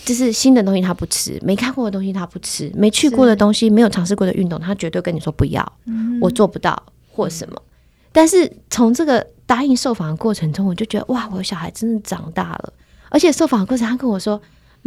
[0.04, 6.82] 就是新的东西他不吃，没看过的东西他不吃，没去过的东西，没有尝试过的运动，他绝对跟你说不要，嗯、我做不到
[7.12, 7.54] 或什么。
[7.56, 7.70] 嗯、
[8.10, 12.72] 但是从这个答应受访的过程中，我就觉得哇，我的小孩真的长大了。
[13.08, 14.42] 而且受访的过程，他跟我说：“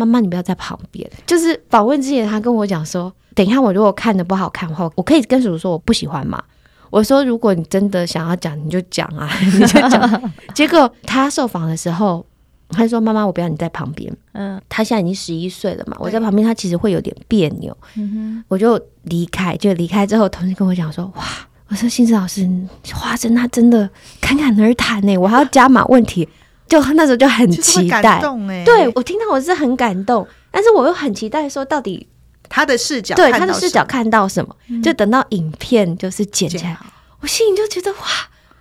[0.05, 6.41] 妈妈，你不要在旁边。”就是访问之前，他跟我讲说：“等一下，我如果看的不好看的话，我可以跟叔叔说我不喜欢嘛。”
[6.89, 10.21] 我说：“如果你真的想要讲，你就讲啊， 你就讲。
[10.53, 12.25] ”结果他受访的时候。
[12.73, 17.77] 他说：“妈妈，我不要你在旁边。”嗯，他现在已经十一岁了嘛，我在旁边，他其实会有点别扭。
[17.95, 21.23] 嗯哼，我就离开，就离开之后，同事跟我讲说：“哇，
[21.67, 22.49] 我说新子老师，
[22.93, 23.89] 花生他真的
[24.21, 26.25] 侃侃而谈呢，我还要加码问题。”
[26.71, 28.21] 就那时候就很期待，
[28.63, 32.07] 对，我听到我是很感动，但是我又很期待说到底
[32.47, 34.55] 他的视角，对他的视角看到什么？
[34.69, 36.77] 嗯、就等到影片就是剪起来，
[37.19, 37.99] 我心里就觉得哇。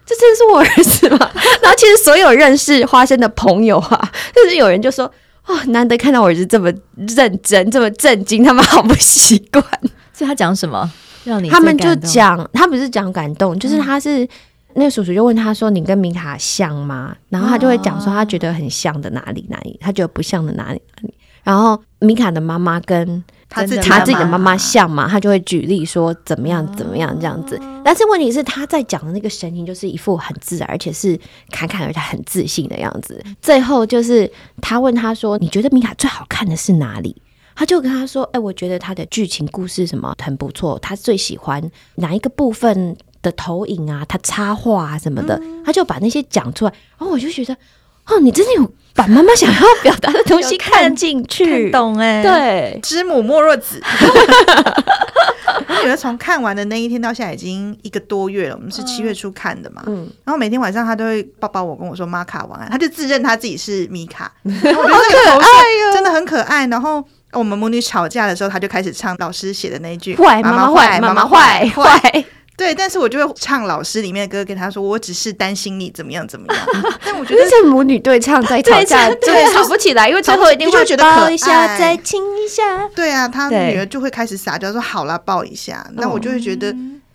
[0.07, 1.31] 这真的是我儿子吗？
[1.62, 5.09] 然后其实所有认识花生的朋友啊，就是有人就说
[5.46, 9.64] ：“哦，难得看到我儿子这么认真，这么震惊，他们好不习惯。
[10.12, 10.90] ”所以他讲什么
[11.23, 11.49] 让你？
[11.49, 14.29] 他们就讲，他不是讲感动，就是他是、嗯、
[14.74, 21.14] 那个叔叔就问他说：“你跟米卡像吗？”然后他就会讲说他觉得很像的哪里哪里，他觉得不像的哪里哪里。
[21.42, 27.59] 然后米卡的妈妈跟他自他自己的妈妈像嘛，他就会举例说怎么样怎么样这样子。
[27.83, 31.18] 但是问题是他在讲的那个神情就是一副很自然，而且是
[31.50, 33.24] 侃侃而谈、很自信的样子。
[33.40, 34.30] 最后就是
[34.61, 37.16] 他问他说：“你觉得米卡最好看的是哪里？”
[37.56, 41.62] 他就跟他说：“哎，我觉得他的剧情故事什么很不错，他最喜欢
[41.96, 46.72] 哪一个部分的投影啊，他插画啊什么的，他就把那些讲出来。
[46.98, 47.56] 然后我就觉得。”
[48.06, 52.20] 哦，你真的有把妈妈想要表达的东西看 进去，懂哎？
[52.22, 53.80] 对，知母莫若子。
[55.68, 59.83] 我觉得从看完的那一天到现在已经一个多月了，我们是七月初看的嘛。
[59.87, 64.33] 嗯，然后每天晚上她都会抱抱我，跟我说“玛卡晚安”，他就自认她自己是米卡。
[64.42, 65.51] 我觉得这个头像
[65.92, 66.66] 真的很可爱。
[66.66, 72.24] 然后我们母女吵架的时候，他就开始唱老师写的那一句：“坏妈妈坏，妈妈坏坏。”
[72.61, 76.66] 对，但是我就会唱老师里面的歌给他说，我只是担心你怎么样怎么样。
[77.02, 82.86] 但我觉得这母女对唱在吵架，对吵不起来，因为最后一定会觉得抱一下，再亲一下。
[82.94, 85.86] 对啊，他女儿就会开始撒娇说好啦，抱一下。
[85.94, 86.70] 那我就会觉得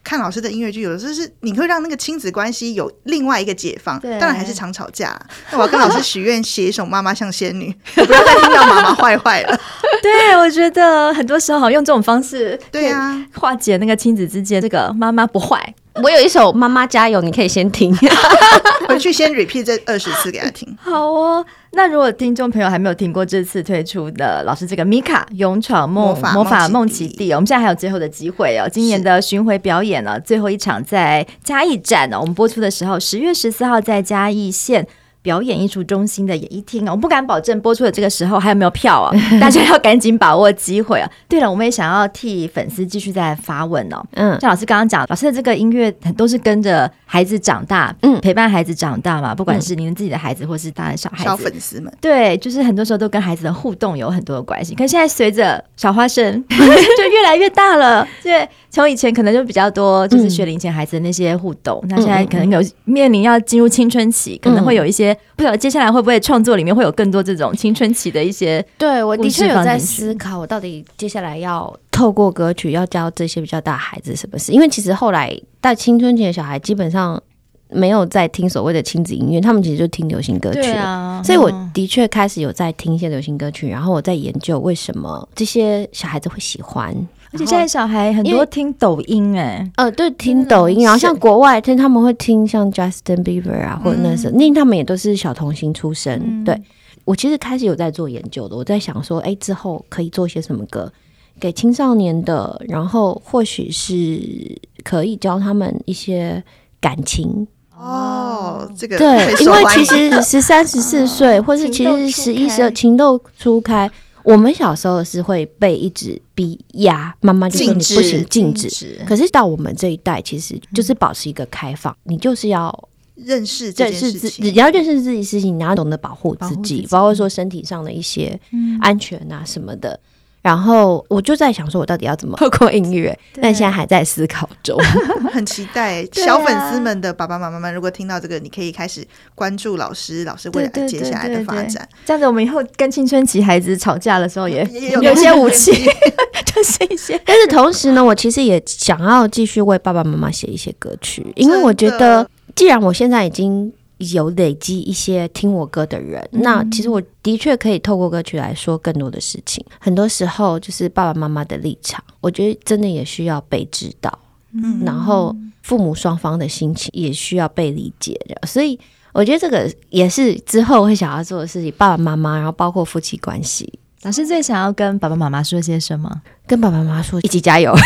[0.05, 3.99] 看老师的音乐剧，有的时候是你会让那个亲子关系有另外一个解放。
[3.99, 5.19] 当然还是常吵架。
[5.51, 7.75] 那我要跟老师许愿，写一首《妈妈像仙女》，
[8.05, 9.59] 不要再听到妈妈坏坏了。
[10.03, 15.73] 对，我觉得很多时候好用这种方式，对啊，化解那个亲子之间这个妈妈不坏。
[16.03, 17.95] 我有一首《妈妈加油》，你可以先听，
[18.87, 20.77] 回去先 repeat 这二十次给他听。
[20.79, 21.45] 好哦，
[21.75, 28.67] 那如果听众朋友还没有听过这次推出的老师这个米卡勇闯梦魔法梦奇地，我们现在还有最后的机会哦。
[28.71, 34.87] 今年的巡回表演呢，最后一场在嘉义站呢，我们播出的时候，十月十四号在嘉义县。
[35.25, 39.11] 表演艺术中心的演艺厅啊，我不敢保证播出的这个时候还有没有票啊，
[39.41, 41.09] 大家要赶紧把握机会啊！
[41.27, 44.05] 对了，我们也想要替粉丝继续再发问哦。
[44.11, 54.75] 嗯，像老师刚刚讲，老师的这个音乐都是跟着孩子长大，嗯，陪伴孩子长大嘛，不管是您自己的孩子，或是当然小孩子，小粉丝们，对，就是很多时候都跟孩子的互动有很多的关系。
[54.75, 65.14] 可是现在随着小花生 就越来越大了，对，从以前可能就比较多，就是学龄前孩子的那些互动，那现在可能有面临要进入青春期，可能会有一些。
[65.35, 68.65] 不晓得接下来会不会创作里面会有更多这种青春期的一些？
[68.77, 74.51] 对，我的确有在思考，我到底接下来要透过歌曲要教这些比较大孩子什么事？
[74.51, 77.21] 因为其实后来到青春期的小孩基本上
[77.69, 80.71] 没有在听所谓的亲子音乐，他们其实就听流行歌曲。
[80.73, 86.95] 啊，所以我的确开始有在听一些流行歌曲，然后我在研究为什么这些小孩子会喜欢。
[87.35, 96.21] 而且现在小孩很多听抖音哎、欸，呃，对，听抖音，然后像国外听他们会听像 Justin Bieber 啊，或者那时候，因为他们也都是小童星出身。
[96.23, 96.59] 嗯、对，
[97.03, 100.89] 我其实开始有在做研究的，我在想说，哎、欸，之后可以做些什么歌
[101.37, 106.41] 给青少年的，然后或许是可以教他们一些
[106.79, 107.45] 感情。
[107.77, 113.91] 哦，这个对，因为其实十三、十四岁，或是 其实十一、十二，情窦初开。
[114.23, 118.69] 我们小时候是会被一直逼压，妈妈就说你不行，禁止。
[118.69, 119.01] 禁止。
[119.07, 128.39] 可是到我们这一代，其实就是保持一个开放，嗯、你就是要认识这件事情，你要认识自己事情，你要懂得保护自己，自己包括说身体上的一些
[128.81, 129.93] 安全啊什么的。
[129.93, 129.99] 嗯
[130.45, 133.17] 然后我就在想说，我到底要怎么 透过音乐？
[133.41, 134.77] 但现在还在思考中，
[135.33, 141.89] 很期待小粉丝们的爸爸妈妈们，如果听到这个，你可以开始关注老师，老师未来接下来的发展。
[142.05, 144.63] 这样子，我们以后跟青春期孩子吵架的时候，也
[145.01, 145.71] 有些武器，
[146.53, 147.19] 就是一些。
[147.25, 153.73] 但是同时呢，我其实也想要继续为爸爸妈妈写一些歌曲，因为我觉得，既然我现在已经。
[153.97, 159.65] 有累积一些听我歌的人，嗯、那其实我的确可以透过歌曲来说更多的事情。
[159.79, 164.11] 很多时候就是爸爸妈妈的立场，我觉得真的也需要被知道。
[164.53, 168.47] 嗯，然后父母双方的心情也需要被理解的。
[168.47, 168.79] 所以
[169.13, 171.73] 我觉得这个也是之后会想要做的事情。
[171.77, 176.21] 爸爸妈妈，然后包括夫妻关系，老师最想要跟爸爸妈妈说些什么？
[176.45, 177.73] 跟爸爸妈妈说一起加油。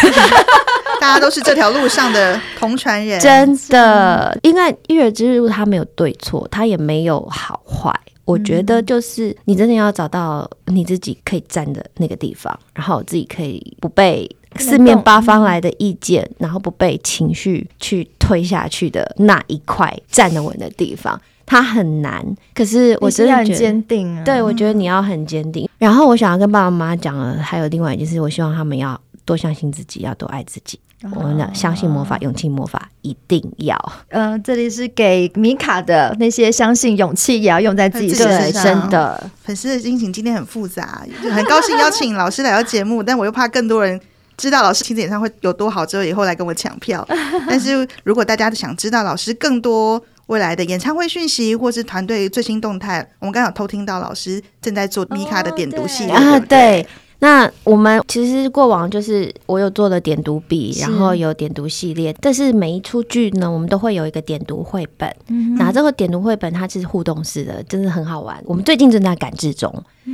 [1.00, 4.38] 大家都是这条路上的同传人，真的。
[4.43, 7.93] 因为育儿之路它没有对错，它也没有好坏。
[8.26, 22.24] 我觉得就是你真的要找到你自己可以站的那个地方，然后自己可以不被四面八方来的意见，然后不被情绪去推下去的那一块站得稳的地方，它很难。
[22.54, 25.68] 可是我真的很坚定啊，对，我觉得你要很坚定。
[25.80, 29.00] 然后我想要跟爸爸妈妈讲的还有另外一件事，我希望他们要
[29.30, 30.80] 多相信自己，要多爱自己。
[31.16, 33.78] 我们的相信魔法，勇气魔法一定要。
[34.08, 38.64] 嗯、呃，这里是给米卡的那些相信勇气也要用在自己身上。
[38.64, 44.02] 真的，粉丝的心情今天很复杂，就很高兴邀请老师来到节目，但我又怕更多人
[44.36, 47.08] 知道老师亲子演唱会有多好，之后以后来跟我抢票。
[47.48, 56.86] 但是如果大家想知道老师更多未来的演唱会讯息，或是团队最新动态，我们刚好偷听到老师正在做米卡的点读系列啊，对。
[57.20, 65.14] 对那我们其实过往就是我有做的点读笔，然后有点读系列，但是每一出剧呢，我们都会有一个点读绘本。
[65.28, 68.42] 嗯，那这个点读绘本它是互动式的，真的很好玩。
[68.46, 69.72] 我们最近正在赶制中，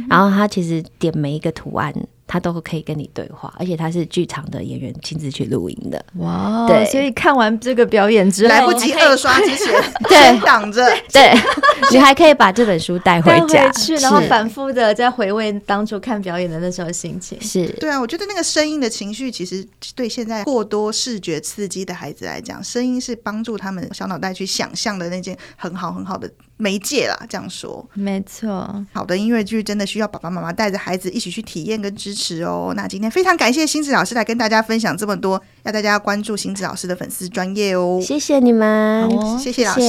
[0.10, 1.94] 然后它其实点每一个图案。
[2.28, 6.04] 他都可以跟你对话，而且他是剧场的演员亲自去录音的。
[6.16, 9.74] 哇，对，所以看完这个表演之后，来不及二刷之前，
[10.10, 11.34] 对，挡着，对，
[11.92, 13.66] 你还可以把这本书带回家。
[13.66, 17.40] 回去，然后反复的再回味当初看表演的那时候心情。
[17.42, 27.20] 是，对啊，我觉得那个声音的情绪，其实对现在过多视觉刺激的孩子来讲，声音是帮助他们小脑袋去想象的那件很好很好的媒介啦。
[27.28, 32.44] 这样说，没错，好的音乐剧真的需要爸爸妈妈带着孩子一起去体验跟支持。
[32.44, 38.00] 哦，那今天非常感谢星子老师来跟大家分享这么多，要大家要关注星子老师的粉丝专业哦。
[38.02, 39.82] 谢谢你们，哦、谢谢老师。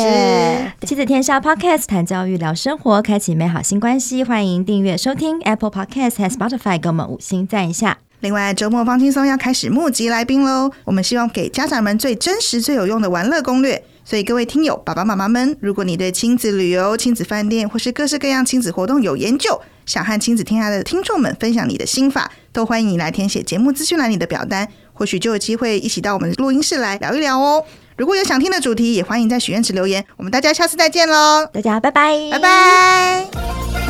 [0.83, 7.99] 亲子天下 Podcast 谈教育聊生活，开启美好新关系，欢迎订阅收听 Apple Podcast 和 Spotify，给我们五星赞一下。
[8.21, 10.71] 另外，周末放轻松要开始募集来宾喽！
[10.85, 13.85] 我们希望给家长们最真实、最有用的玩乐攻略。
[14.09, 27.65] 所以，各位听友、爸爸妈妈们，如果你对亲子旅游、亲子饭店或是各式各样亲子活动有研究，想和亲子天下的听众们分享你的心法，都欢迎你来填写节目资讯栏里的表单，或许就有机会一起到我们的录音室来聊一聊哦。
[27.97, 30.05] 如果有想听的主题，也欢迎在许愿池留言。
[30.17, 31.45] 我们大家下次再见喽！
[31.53, 33.86] 大家拜拜，拜拜。